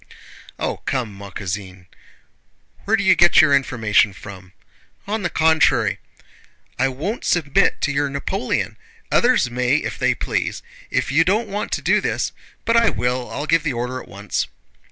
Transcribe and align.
"Oh, 0.57 0.77
come, 0.77 1.13
ma 1.13 1.29
cousine! 1.29 1.85
Where 2.85 2.97
do 2.97 3.03
you 3.03 3.13
get 3.13 3.39
your 3.39 3.53
information 3.53 4.13
from? 4.13 4.53
On 5.05 5.21
the 5.21 5.29
contrary..." 5.29 5.99
"I 6.79 6.87
won't 6.87 7.23
submit 7.23 7.81
to 7.81 7.91
your 7.91 8.09
Napoleon! 8.09 8.77
Others 9.11 9.51
may 9.51 9.75
if 9.75 9.99
they 9.99 10.15
please.... 10.15 10.63
If 10.89 11.11
you 11.11 11.23
don't 11.23 11.49
want 11.49 11.71
to 11.73 11.83
do 11.83 12.01
this..." 12.01 12.31
"But 12.65 12.77
I 12.77 12.89
will, 12.89 13.29
I'll 13.29 13.45
give 13.45 13.61
the 13.61 13.73
order 13.73 14.01
at 14.01 14.07
once." 14.09 14.47